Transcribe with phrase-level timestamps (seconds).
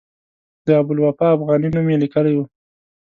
[0.65, 2.39] د ابوالوفاء افغاني نوم یې لیکلی و.